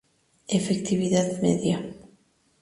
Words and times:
Efectividad: 0.47 1.43
Media. 1.43 1.77